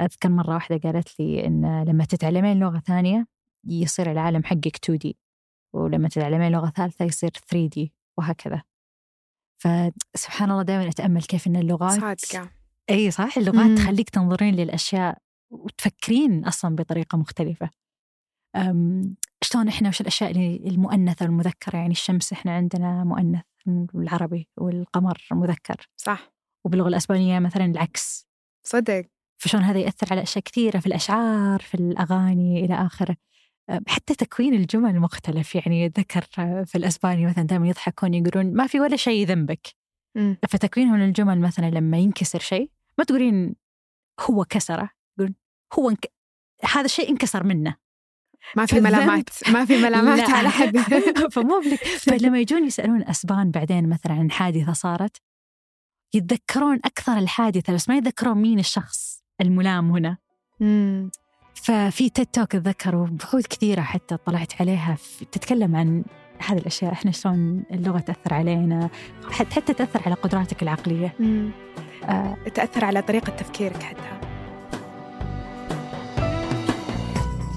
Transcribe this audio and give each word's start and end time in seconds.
أذكر 0.00 0.28
مرة 0.28 0.54
واحدة 0.54 0.76
قالت 0.90 1.20
لي 1.20 1.46
إن 1.46 1.84
لما 1.84 2.04
تتعلمين 2.04 2.58
لغة 2.58 2.78
ثانية 2.78 3.26
يصير 3.64 4.10
العالم 4.12 4.44
حقك 4.44 4.76
2D 4.76 5.12
ولما 5.72 6.08
تتعلمين 6.08 6.52
لغة 6.52 6.70
ثالثة 6.70 7.04
يصير 7.04 7.30
3D 7.30 7.88
وهكذا. 8.18 8.62
فسبحان 9.62 10.50
الله 10.50 10.62
دائما 10.62 10.88
أتأمل 10.88 11.22
كيف 11.22 11.46
إن 11.46 11.56
اللغات 11.56 12.00
صادقة. 12.00 12.50
أي 12.90 13.10
صح 13.10 13.36
اللغات 13.38 13.66
مم. 13.66 13.74
تخليك 13.74 14.10
تنظرين 14.10 14.54
للأشياء 14.54 15.18
وتفكرين 15.50 16.44
أصلا 16.44 16.76
بطريقة 16.76 17.18
مختلفة. 17.18 17.70
أم، 18.56 19.16
شلون 19.42 19.68
إحنا 19.68 19.88
وش 19.88 20.00
الأشياء 20.00 20.30
اللي 20.30 20.56
المؤنثة 20.56 21.26
والمذكرة 21.26 21.76
يعني 21.76 21.90
الشمس 21.90 22.32
إحنا 22.32 22.56
عندنا 22.56 23.04
مؤنث 23.04 23.42
بالعربي 23.66 24.48
والقمر 24.56 25.28
مذكر. 25.32 25.88
صح. 25.96 26.32
وباللغة 26.64 26.88
الأسبانية 26.88 27.38
مثلا 27.38 27.64
العكس. 27.64 28.28
صدق. 28.62 29.04
فشلون 29.38 29.62
هذا 29.64 29.78
يأثر 29.78 30.06
على 30.10 30.22
أشياء 30.22 30.44
كثيرة 30.44 30.78
في 30.78 30.86
الأشعار 30.86 31.60
في 31.60 31.74
الأغاني 31.74 32.64
إلى 32.64 32.74
آخره. 32.74 33.16
أم، 33.70 33.80
حتى 33.86 34.14
تكوين 34.14 34.54
الجمل 34.54 35.00
مختلف. 35.00 35.54
يعني 35.54 35.88
ذكر 35.88 36.22
في 36.66 36.74
الأسباني 36.74 37.26
مثلا 37.26 37.44
دائما 37.44 37.68
يضحكون 37.68 38.14
يقولون 38.14 38.54
ما 38.54 38.66
في 38.66 38.80
ولا 38.80 38.96
شيء 38.96 39.26
ذنبك. 39.26 39.68
مم. 40.16 40.36
فتكوينهم 40.48 40.96
للجمل 40.96 41.40
مثلا 41.40 41.70
لما 41.70 41.98
ينكسر 41.98 42.38
شيء 42.38 42.70
ما 42.98 43.04
تقولين 43.04 43.54
هو 44.20 44.44
كسره 44.44 44.90
تقولون 45.16 45.34
هو 45.78 45.90
انك... 45.90 46.12
هذا 46.64 46.84
الشيء 46.84 47.10
انكسر 47.10 47.44
منه. 47.44 47.76
ما 48.56 48.66
في 48.66 48.80
ملامات 48.80 49.28
ما 49.48 49.64
في 49.64 49.82
ملامات 49.82 50.28
لا. 50.28 50.36
على 50.36 50.48
حد. 50.48 50.78
فمو 51.34 51.60
بلك. 51.60 51.84
فلما 51.84 52.40
يجون 52.40 52.66
يسألون 52.66 53.02
أسبان 53.02 53.50
بعدين 53.50 53.88
مثلا 53.88 54.12
عن 54.12 54.30
حادثة 54.30 54.72
صارت 54.72 55.16
يتذكرون 56.14 56.80
أكثر 56.84 57.18
الحادثة 57.18 57.74
بس 57.74 57.88
ما 57.88 57.96
يتذكرون 57.96 58.38
مين 58.38 58.58
الشخص. 58.58 59.24
الملام 59.40 59.90
هنا. 59.90 60.16
مم. 60.60 61.10
ففي 61.54 62.10
تيد 62.10 62.26
توك 62.26 62.54
اتذكر 62.54 62.96
وبحوث 62.96 63.46
كثيرة 63.46 63.80
حتى 63.80 64.16
طلعت 64.16 64.52
عليها 64.60 64.96
تتكلم 65.32 65.76
عن 65.76 66.04
هذه 66.38 66.58
الأشياء 66.58 66.92
إحنا 66.92 67.10
شلون 67.10 67.64
اللغة 67.70 67.98
تأثر 67.98 68.34
علينا 68.34 68.90
حتى 69.30 69.74
تأثر 69.74 70.02
على 70.06 70.14
قدراتك 70.14 70.62
العقلية. 70.62 71.14
مم. 71.20 71.50
آه، 72.04 72.36
تأثر 72.54 72.84
على 72.84 73.02
طريقة 73.02 73.30
تفكيرك 73.30 73.82
حتى. 73.82 74.18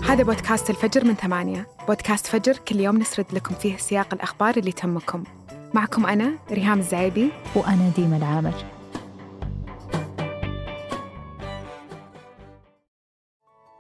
هذا 0.07 0.23
بودكاست 0.23 0.69
الفجر 0.69 1.05
من 1.05 1.13
ثمانية. 1.13 1.67
بودكاست 1.87 2.27
فجر 2.27 2.57
كل 2.57 2.79
يوم 2.79 2.97
نسرد 2.97 3.25
لكم 3.33 3.55
فيه 3.55 3.77
سياق 3.77 4.13
الأخبار 4.13 4.57
اللي 4.57 4.71
تهمكم. 4.71 5.23
معكم 5.73 6.05
أنا 6.05 6.31
ريهام 6.51 6.79
الزعيبي. 6.79 7.29
وأنا 7.55 7.91
ديما 7.95 8.17
العامر. 8.17 8.80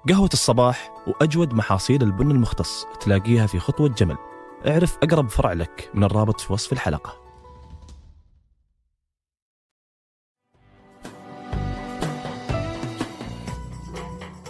قهوة 0.09 0.29
الصباح 0.33 0.91
وأجود 1.07 1.53
محاصيل 1.53 2.03
البن 2.03 2.31
المختص 2.31 2.85
تلاقيها 3.01 3.47
في 3.47 3.59
خطوة 3.59 3.89
جمل. 3.89 4.17
اعرف 4.67 4.97
أقرب 5.03 5.29
فرع 5.29 5.53
لك 5.53 5.89
من 5.93 6.03
الرابط 6.03 6.39
في 6.39 6.53
وصف 6.53 6.73
الحلقة. 6.73 7.21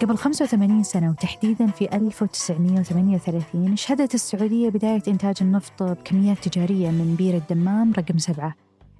قبل 0.02 0.17
85 0.17 0.83
سنة 0.83 1.09
وتحديدا 1.09 1.67
في 1.67 1.95
1938 1.95 3.75
شهدت 3.75 4.15
السعودية 4.15 4.69
بداية 4.69 5.03
إنتاج 5.08 5.36
النفط 5.41 5.83
بكميات 5.83 6.47
تجارية 6.47 6.89
من 6.89 7.15
بير 7.15 7.36
الدمام 7.36 7.93
رقم 7.97 8.17
سبعة 8.17 8.55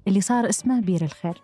اللي 0.08 0.20
صار 0.20 0.48
اسمه 0.48 0.80
بير 0.80 1.02
الخير. 1.02 1.42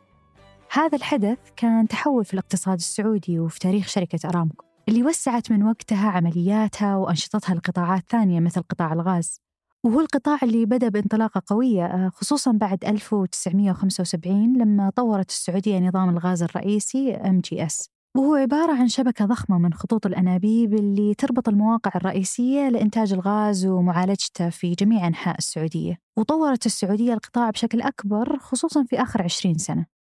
هذا 0.73 0.97
الحدث 0.97 1.39
كان 1.57 1.89
تحول 1.89 2.25
في 2.25 2.35
الاقتصاد 2.35 2.77
السعودي 2.77 3.39
وفي 3.39 3.59
تاريخ 3.59 3.89
شركة 3.89 4.29
أرامكو. 4.29 4.68
اللي 4.89 5.03
وسعت 5.03 5.51
من 5.53 5.63
وقتها 5.63 6.11
عملياتها 6.11 6.97
وأنشطتها 6.97 7.55
لقطاعات 7.55 8.05
ثانية 8.11 8.41
مثل 8.41 8.63
قطاع 8.63 8.93
الغاز. 8.93 9.41
وهو 9.85 10.01
القطاع 10.01 10.39
اللي 10.43 10.67
بدأ 10.67 10.89
بانطلاقة 10.89 11.43
قوية 11.47 11.87
آه، 11.87 12.09
خصوصا 12.09 12.53
بعد 12.53 12.85
1975 12.85 14.57
لما 14.57 14.91
طورت 14.91 15.31
السعودية 15.31 15.79
نظام 15.79 16.09
الغاز 16.09 16.43
الرئيسي 16.43 17.17
MGS 17.17 17.89
وهو 18.17 18.35
عبارة 18.35 18.73
عن 18.73 18.89
شبكة 18.89 19.25
ضخمة 19.25 19.59
من 19.59 19.75
خطوط 19.75 20.07
الأنابيب 20.07 20.75
اللي 20.75 21.15
تربط 21.15 21.49
المواقع 21.49 21.91
الرئيسية 21.95 22.69
لإنتاج 22.69 23.13
الغاز 23.13 23.67
ومعالجته 23.67 24.51
في 24.51 24.75
جميع 24.75 25.07
أنحاء 25.07 25.39
السعودية. 25.39 25.99
وطورت 26.17 26.67
السعودية 26.67 27.15
القطاع 27.15 27.51
بشكل 27.51 27.81
أكبر 27.81 28.39
خصوصا 28.39 28.85
في 28.85 29.03
آخر 29.03 29.23
20 29.23 29.59
سنة. 29.59 29.98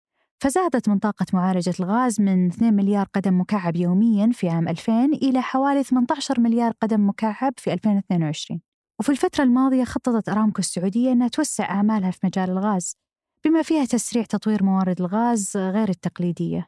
فزادت 0.43 0.89
من 0.89 0.99
طاقة 0.99 1.25
معالجة 1.33 1.73
الغاز 1.79 2.21
من 2.21 2.47
2 2.47 2.73
مليار 2.73 3.07
قدم 3.13 3.39
مكعب 3.39 3.75
يوميا 3.75 4.29
في 4.33 4.49
عام 4.49 4.67
2000 4.67 5.05
إلى 5.05 5.41
حوالي 5.41 5.83
18 5.83 6.39
مليار 6.39 6.73
قدم 6.81 7.09
مكعب 7.09 7.53
في 7.57 7.73
2022 7.73 8.61
وفي 8.99 9.09
الفترة 9.09 9.43
الماضية 9.43 9.83
خططت 9.83 10.29
أرامكو 10.29 10.59
السعودية 10.59 11.11
أنها 11.11 11.27
توسع 11.27 11.69
أعمالها 11.69 12.11
في 12.11 12.19
مجال 12.23 12.49
الغاز 12.49 12.97
بما 13.45 13.61
فيها 13.61 13.85
تسريع 13.85 14.23
تطوير 14.23 14.63
موارد 14.63 14.99
الغاز 15.01 15.57
غير 15.57 15.89
التقليدية. 15.89 16.67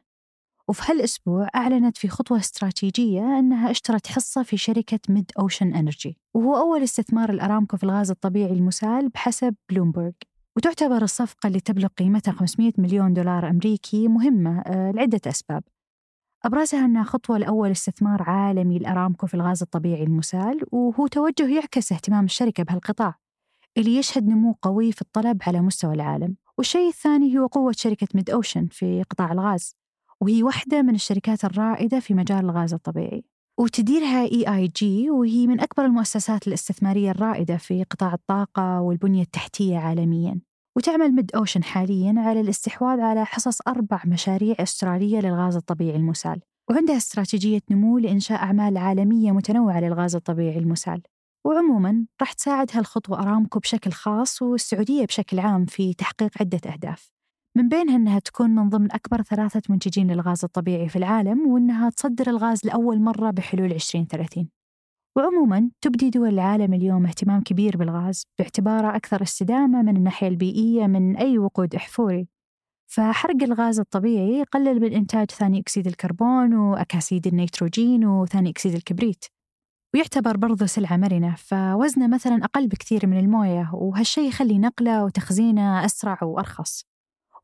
وفي 0.68 0.92
هالأسبوع 0.92 1.48
أعلنت 1.54 1.96
في 1.96 2.08
خطوة 2.08 2.38
استراتيجية 2.38 3.38
أنها 3.38 3.70
اشترت 3.70 4.06
حصة 4.06 4.42
في 4.42 4.56
شركة 4.56 5.00
ميد 5.08 5.30
أوشن 5.38 5.74
أنرجي 5.74 6.18
وهو 6.34 6.56
أول 6.56 6.82
استثمار 6.82 7.30
الأرامكو 7.30 7.76
في 7.76 7.84
الغاز 7.84 8.10
الطبيعي 8.10 8.52
المسال 8.52 9.08
بحسب 9.08 9.54
بلومبرج 9.70 10.14
وتعتبر 10.56 11.02
الصفقة 11.02 11.46
اللي 11.46 11.60
تبلغ 11.60 11.88
قيمتها 11.88 12.32
500 12.32 12.72
مليون 12.78 13.12
دولار 13.12 13.50
أمريكي 13.50 14.08
مهمة 14.08 14.60
آه، 14.60 14.90
لعدة 14.90 15.20
أسباب. 15.26 15.62
أبرزها 16.44 16.84
أنها 16.84 17.04
خطوة 17.04 17.38
لأول 17.38 17.70
استثمار 17.70 18.22
عالمي 18.22 18.78
لأرامكو 18.78 19.26
في 19.26 19.34
الغاز 19.34 19.62
الطبيعي 19.62 20.02
المسال 20.02 20.60
وهو 20.72 21.06
توجه 21.06 21.54
يعكس 21.54 21.92
اهتمام 21.92 22.24
الشركة 22.24 22.62
بهالقطاع 22.62 23.14
اللي 23.76 23.96
يشهد 23.96 24.28
نمو 24.28 24.56
قوي 24.62 24.92
في 24.92 25.02
الطلب 25.02 25.42
على 25.46 25.60
مستوى 25.60 25.94
العالم. 25.94 26.36
والشيء 26.58 26.88
الثاني 26.88 27.38
هو 27.38 27.46
قوة 27.46 27.72
شركة 27.76 28.08
MidOcean 28.14 28.66
في 28.66 29.02
قطاع 29.10 29.32
الغاز 29.32 29.76
وهي 30.20 30.42
واحدة 30.42 30.82
من 30.82 30.94
الشركات 30.94 31.44
الرائدة 31.44 32.00
في 32.00 32.14
مجال 32.14 32.44
الغاز 32.44 32.74
الطبيعي. 32.74 33.24
وتديرها 33.58 34.22
EIG 34.24 35.10
وهي 35.10 35.46
من 35.46 35.60
أكبر 35.60 35.84
المؤسسات 35.84 36.48
الاستثمارية 36.48 37.10
الرائدة 37.10 37.56
في 37.56 37.84
قطاع 37.84 38.14
الطاقة 38.14 38.80
والبنية 38.80 39.22
التحتية 39.22 39.78
عالميا. 39.78 40.45
وتعمل 40.76 41.12
ميد 41.12 41.30
اوشن 41.36 41.64
حاليا 41.64 42.14
على 42.16 42.40
الاستحواذ 42.40 43.00
على 43.00 43.24
حصص 43.24 43.58
أربع 43.68 44.02
مشاريع 44.06 44.56
أسترالية 44.60 45.20
للغاز 45.20 45.56
الطبيعي 45.56 45.96
المسال 45.96 46.40
وعندها 46.70 46.96
استراتيجية 46.96 47.60
نمو 47.70 47.98
لإنشاء 47.98 48.38
أعمال 48.38 48.76
عالمية 48.76 49.32
متنوعة 49.32 49.80
للغاز 49.80 50.16
الطبيعي 50.16 50.58
المسال. 50.58 51.02
وعموما 51.46 52.06
راح 52.20 52.32
تساعد 52.32 52.70
هالخطوه 52.72 53.22
أرامكو 53.22 53.58
بشكل 53.58 53.92
خاص 53.92 54.42
والسعودية 54.42 55.04
بشكل 55.04 55.38
عام 55.38 55.66
في 55.66 55.94
تحقيق 55.94 56.30
عدة 56.40 56.60
أهداف. 56.72 57.10
من 57.56 57.68
بينها 57.68 57.96
أنها 57.96 58.18
تكون 58.18 58.50
من 58.50 58.68
ضمن 58.68 58.92
أكبر 58.92 59.22
ثلاثة 59.22 59.62
منتجين 59.68 60.10
للغاز 60.10 60.44
الطبيعي 60.44 60.88
في 60.88 60.96
العالم 60.96 61.46
وأنها 61.46 61.90
تصدر 61.90 62.26
الغاز 62.30 62.66
لأول 62.66 63.00
مرة 63.00 63.30
بحلول 63.30 63.72
2030 63.72 64.55
وعموما 65.16 65.70
تبدي 65.80 66.10
دول 66.10 66.28
العالم 66.28 66.74
اليوم 66.74 67.06
اهتمام 67.06 67.42
كبير 67.42 67.76
بالغاز 67.76 68.26
باعتباره 68.38 68.96
أكثر 68.96 69.22
استدامة 69.22 69.82
من 69.82 69.96
الناحية 69.96 70.28
البيئية 70.28 70.86
من 70.86 71.16
أي 71.16 71.38
وقود 71.38 71.74
إحفوري. 71.74 72.28
فحرق 72.86 73.42
الغاز 73.42 73.80
الطبيعي 73.80 74.38
يقلل 74.38 74.80
من 74.80 74.92
إنتاج 74.92 75.30
ثاني 75.30 75.60
أكسيد 75.60 75.86
الكربون 75.86 76.54
وأكاسيد 76.54 77.26
النيتروجين 77.26 78.06
وثاني 78.06 78.50
أكسيد 78.50 78.74
الكبريت 78.74 79.24
ويعتبر 79.94 80.36
برضه 80.36 80.66
سلعة 80.66 80.96
مرنة 80.96 81.34
فوزنه 81.34 82.06
مثلا 82.06 82.44
أقل 82.44 82.68
بكثير 82.68 83.06
من 83.06 83.18
الموية 83.18 83.70
وهالشيء 83.74 84.28
يخلي 84.28 84.58
نقله 84.58 85.04
وتخزينه 85.04 85.84
أسرع 85.84 86.18
وأرخص. 86.22 86.84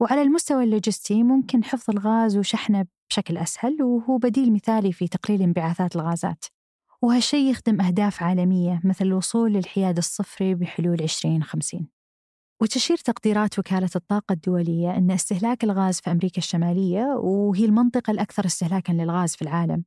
وعلى 0.01 0.23
المستوى 0.23 0.65
اللوجستي 0.65 1.23
ممكن 1.23 1.65
حفظ 1.65 1.91
الغاز 1.91 2.37
وشحنه 2.37 2.87
بشكل 3.11 3.37
أسهل 3.37 3.83
وهو 3.83 4.19
بديل 4.19 4.53
مثالي 4.53 4.93
في 4.93 5.09
تقليل 5.09 5.43
انبعاثات 5.43 5.97
الغازات. 5.97 6.45
وهالشيء 7.05 7.51
يخدم 7.51 7.81
أهداف 7.81 8.23
عالمية 8.23 8.81
مثل 8.85 9.05
الوصول 9.05 9.53
للحياد 9.53 9.97
الصفري 9.99 10.55
بحلول 10.55 11.01
2050 11.01 11.89
وتشير 12.63 12.97
تقديرات 12.97 13.59
وكالة 13.59 13.91
الطاقة 13.97 14.33
الدولية 14.33 14.97
أن 14.97 15.11
استهلاك 15.11 15.65
الغاز 15.65 16.01
في 16.01 16.11
أمريكا 16.11 16.39
الشمالية 16.39 17.05
وهي 17.05 17.65
المنطقة 17.65 18.11
الأكثر 18.11 18.47
استهلاكاً 18.47 18.93
للغاز 18.93 19.37
في 19.37 19.43
العالم 19.43 19.85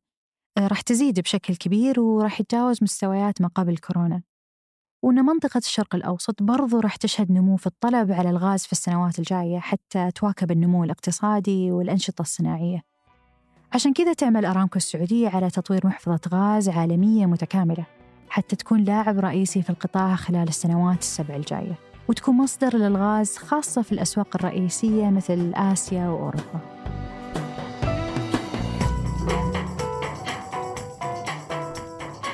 راح 0.60 0.82
تزيد 0.82 1.20
بشكل 1.20 1.56
كبير 1.56 2.00
وراح 2.00 2.40
يتجاوز 2.42 2.84
مستويات 2.84 3.42
ما 3.42 3.48
قبل 3.48 3.78
كورونا. 3.78 4.24
وأن 5.04 5.16
منطقة 5.26 5.58
الشرق 5.58 5.96
الأوسط 5.96 6.44
برضو 6.44 6.80
راح 6.80 6.96
تشهد 6.96 7.32
نمو 7.32 7.58
في 7.58 7.68
الطلب 7.68 8.12
على 8.12 8.30
الغاز 8.30 8.66
في 8.66 8.72
السنوات 8.72 9.20
الجاية 9.20 9.60
حتى 9.60 10.12
تواكب 10.12 10.52
النمو 10.52 10.84
الاقتصادي 10.84 11.72
والأنشطة 11.72 12.22
الصناعية. 12.22 12.95
عشان 13.74 13.94
كذا 13.94 14.14
تعمل 14.14 14.46
أرامكو 14.46 14.78
السعودية 14.78 15.30
على 15.30 15.50
تطوير 15.50 15.88
محفظة 15.88 16.20
غاز 16.34 16.70
عالمية 16.70 17.26
متكاملة 17.26 17.86
حتى 18.30 18.56
تكون 18.56 18.84
لاعب 18.84 19.20
رئيسي 19.20 19.62
في 19.62 19.70
القطاع 19.70 20.16
خلال 20.16 20.48
السنوات 20.48 21.00
السبع 21.00 21.36
الجاية 21.36 21.76
وتكون 22.08 22.38
مصدر 22.38 22.76
للغاز 22.78 23.38
خاصة 23.38 23.82
في 23.82 23.92
الأسواق 23.92 24.28
الرئيسية 24.36 25.10
مثل 25.10 25.52
آسيا 25.56 26.08
وأوروبا. 26.10 26.60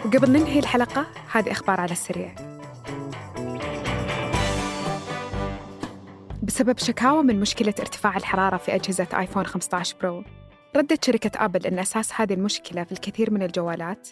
وقبل 0.06 0.32
ننهي 0.32 0.60
الحلقة 0.60 1.06
هذه 1.32 1.52
أخبار 1.52 1.80
على 1.80 1.92
السريع. 1.92 2.36
بسبب 6.44 6.78
شكاوى 6.78 7.24
من 7.24 7.40
مشكلة 7.40 7.74
ارتفاع 7.80 8.18
الحرارة 8.18 8.58
في 8.58 8.76
أجهزة 8.76 9.08
آيفون 9.14 9.46
15 9.46 9.96
برو 10.02 10.24
ردت 10.76 11.06
شركة 11.06 11.46
آبل 11.46 11.66
أن 11.66 11.80
أساس 11.80 12.14
هذه 12.14 12.34
المشكلة 12.34 12.84
في 12.84 12.92
الكثير 12.92 13.32
من 13.32 13.44
الجوالات 13.44 14.10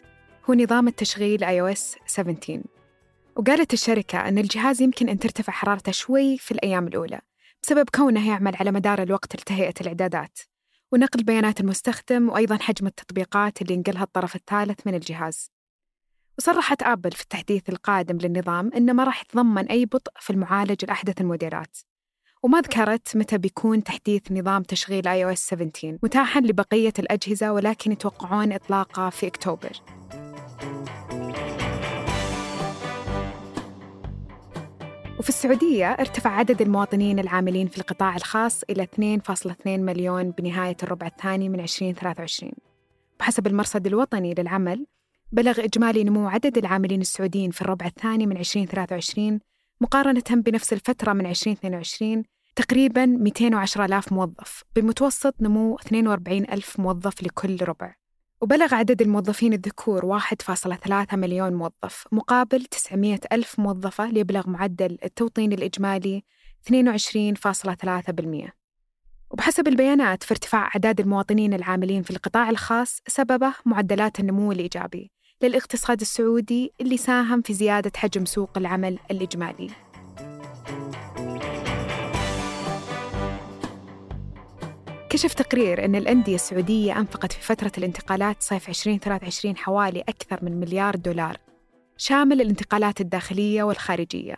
هو 0.49 0.53
نظام 0.53 0.87
التشغيل 0.87 1.45
iOS 1.45 1.97
17 2.05 2.61
وقالت 3.35 3.73
الشركة 3.73 4.27
أن 4.27 4.37
الجهاز 4.37 4.81
يمكن 4.81 5.09
أن 5.09 5.19
ترتفع 5.19 5.53
حرارته 5.53 5.91
شوي 5.91 6.37
في 6.37 6.51
الأيام 6.51 6.87
الأولى 6.87 7.21
بسبب 7.63 7.89
كونه 7.95 8.29
يعمل 8.29 8.55
على 8.55 8.71
مدار 8.71 9.03
الوقت 9.03 9.35
لتهيئة 9.35 9.73
الإعدادات 9.81 10.39
ونقل 10.91 11.23
بيانات 11.23 11.59
المستخدم 11.59 12.29
وأيضا 12.29 12.57
حجم 12.57 12.87
التطبيقات 12.87 13.61
اللي 13.61 13.73
ينقلها 13.73 14.03
الطرف 14.03 14.35
الثالث 14.35 14.87
من 14.87 14.95
الجهاز. 14.95 15.51
وصرحت 16.37 16.83
آبل 16.83 17.11
في 17.11 17.21
التحديث 17.21 17.69
القادم 17.69 18.17
للنظام 18.17 18.71
أنه 18.75 18.93
ما 18.93 19.03
راح 19.03 19.21
يتضمن 19.21 19.67
أي 19.67 19.85
بطء 19.85 20.11
في 20.19 20.29
المعالج 20.29 20.83
الأحدث 20.83 21.21
الموديلات. 21.21 21.77
وما 22.43 22.61
ذكرت 22.61 23.17
متى 23.17 23.37
بيكون 23.37 23.83
تحديث 23.83 24.31
نظام 24.31 24.63
تشغيل 24.63 25.03
iOS 25.03 25.39
17 25.39 25.97
متاحا 26.03 26.39
لبقية 26.39 26.93
الأجهزة 26.99 27.51
ولكن 27.53 27.91
يتوقعون 27.91 28.53
إطلاقه 28.53 29.09
في 29.09 29.27
أكتوبر. 29.27 29.71
وفي 35.19 35.29
السعودية 35.29 35.91
ارتفع 35.91 36.29
عدد 36.29 36.61
المواطنين 36.61 37.19
العاملين 37.19 37.67
في 37.67 37.77
القطاع 37.77 38.15
الخاص 38.15 38.63
إلى 38.69 38.87
2.2 39.21 39.67
مليون 39.67 40.31
بنهاية 40.31 40.77
الربع 40.83 41.07
الثاني 41.07 41.49
من 41.49 41.59
2023 41.59 42.51
بحسب 43.19 43.47
المرصد 43.47 43.87
الوطني 43.87 44.33
للعمل 44.33 44.85
بلغ 45.31 45.63
إجمالي 45.63 46.03
نمو 46.03 46.27
عدد 46.27 46.57
العاملين 46.57 47.01
السعوديين 47.01 47.51
في 47.51 47.61
الربع 47.61 47.85
الثاني 47.85 48.25
من 48.25 48.37
2023 48.37 49.39
مقارنة 49.81 50.23
بنفس 50.31 50.73
الفترة 50.73 51.13
من 51.13 51.25
2022 51.25 52.23
تقريباً 52.55 53.05
210 53.05 53.85
ألاف 53.85 54.13
موظف 54.13 54.63
بمتوسط 54.75 55.35
نمو 55.41 55.75
42 55.75 56.43
ألف 56.43 56.79
موظف 56.79 57.23
لكل 57.23 57.57
ربع. 57.61 57.95
وبلغ 58.41 58.75
عدد 58.75 59.01
الموظفين 59.01 59.53
الذكور 59.53 60.05
1.3 60.05 61.15
مليون 61.15 61.53
موظف 61.53 62.07
مقابل 62.11 62.65
900 62.65 63.19
ألف 63.31 63.59
موظفة 63.59 64.11
ليبلغ 64.11 64.49
معدل 64.49 64.97
التوطين 65.03 65.53
الإجمالي 65.53 66.23
22.3% 66.67 68.51
وبحسب 69.31 69.67
البيانات 69.67 70.23
في 70.23 70.31
ارتفاع 70.31 70.67
أعداد 70.67 70.99
المواطنين 70.99 71.53
العاملين 71.53 72.03
في 72.03 72.11
القطاع 72.11 72.49
الخاص 72.49 73.01
سببه 73.07 73.53
معدلات 73.65 74.19
النمو 74.19 74.51
الإيجابي. 74.51 75.11
للاقتصاد 75.43 76.01
السعودي 76.01 76.73
اللي 76.81 76.97
ساهم 76.97 77.41
في 77.41 77.53
زيادة 77.53 77.91
حجم 77.95 78.25
سوق 78.25 78.57
العمل 78.57 78.99
الإجمالي. 79.11 79.69
كشف 85.09 85.33
تقرير 85.33 85.85
أن 85.85 85.95
الأندية 85.95 86.35
السعودية 86.35 86.99
أنفقت 86.99 87.31
في 87.31 87.41
فترة 87.41 87.71
الانتقالات 87.77 88.41
صيف 88.43 88.69
2023 88.69 89.57
حوالي 89.57 90.01
أكثر 90.01 90.39
من 90.41 90.59
مليار 90.59 90.95
دولار 90.95 91.37
شامل 91.97 92.41
الانتقالات 92.41 93.01
الداخلية 93.01 93.63
والخارجية. 93.63 94.35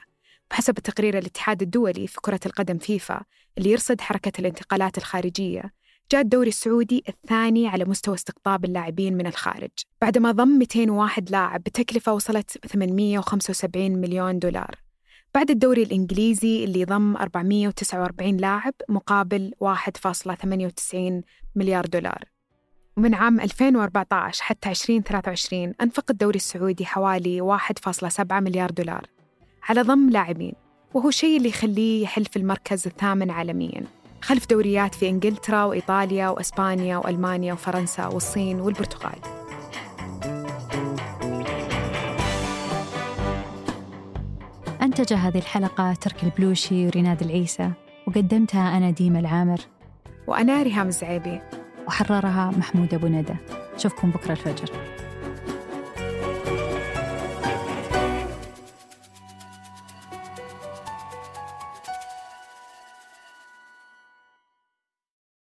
بحسب 0.51 0.73
تقرير 0.73 1.17
الاتحاد 1.17 1.61
الدولي 1.61 2.07
في 2.07 2.21
كرة 2.21 2.39
القدم 2.45 2.77
فيفا 2.77 3.21
اللي 3.57 3.69
يرصد 3.71 4.01
حركة 4.01 4.31
الانتقالات 4.39 4.97
الخارجية 4.97 5.73
جاء 6.11 6.21
الدوري 6.21 6.49
السعودي 6.49 7.03
الثاني 7.09 7.67
على 7.67 7.85
مستوى 7.85 8.15
استقطاب 8.15 8.65
اللاعبين 8.65 9.17
من 9.17 9.27
الخارج. 9.27 9.69
بعدما 10.01 10.31
ضم 10.31 10.47
201 10.47 11.31
لاعب 11.31 11.63
بتكلفة 11.63 12.13
وصلت 12.13 12.67
875 12.67 13.91
مليون 13.91 14.39
دولار. 14.39 14.75
بعد 15.35 15.51
الدوري 15.51 15.83
الإنجليزي 15.83 16.63
اللي 16.63 16.85
ضم 16.85 17.17
449 17.17 18.37
لاعب 18.37 18.73
مقابل 18.89 19.51
1.98 19.59 21.23
مليار 21.55 21.85
دولار. 21.85 22.23
ومن 22.97 23.13
عام 23.13 23.39
2014 23.39 24.43
حتى 24.43 24.69
2023 24.69 25.73
أنفق 25.81 26.05
الدوري 26.09 26.37
السعودي 26.37 26.85
حوالي 26.85 27.41
1.7 27.41 28.33
مليار 28.33 28.71
دولار 28.71 29.07
على 29.63 29.81
ضم 29.81 30.09
لاعبين 30.09 30.53
وهو 30.93 31.09
الشيء 31.09 31.37
اللي 31.37 31.49
يخليه 31.49 32.03
يحل 32.03 32.25
في 32.25 32.37
المركز 32.37 32.87
الثامن 32.87 33.31
عالمياً. 33.31 34.00
خلف 34.21 34.49
دوريات 34.49 34.95
في 34.95 35.09
إنجلترا 35.09 35.63
وإيطاليا 35.63 36.29
وإسبانيا 36.29 36.97
وألمانيا 36.97 37.53
وفرنسا 37.53 38.07
والصين 38.07 38.59
والبرتغال. 38.59 39.19
أنتج 44.81 45.13
هذه 45.13 45.37
الحلقة 45.37 45.93
ترك 45.93 46.23
البلوشي 46.23 46.87
وريناد 46.87 47.21
العيسى 47.21 47.71
وقدمتها 48.07 48.77
أنا 48.77 48.91
ديمة 48.91 49.19
العامر. 49.19 49.59
وأنا 50.27 50.63
ريهام 50.63 50.87
الزعيبي. 50.87 51.41
وحررها 51.87 52.51
محمود 52.57 52.93
أبو 52.93 53.07
ندى. 53.07 53.35
أشوفكم 53.75 54.11
بكرة 54.11 54.31
الفجر. 54.31 54.69